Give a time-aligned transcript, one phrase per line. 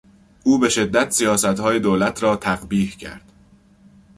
[0.43, 3.31] او به شدت سیاستهای دولت را تقبیح کرد.